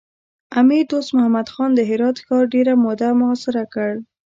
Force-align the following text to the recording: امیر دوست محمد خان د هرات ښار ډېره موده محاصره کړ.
امیر 0.59 0.83
دوست 0.91 1.09
محمد 1.15 1.47
خان 1.53 1.69
د 1.75 1.79
هرات 1.89 2.17
ښار 2.25 2.43
ډېره 2.53 2.73
موده 2.85 3.09
محاصره 3.21 3.63
کړ. 3.73 3.91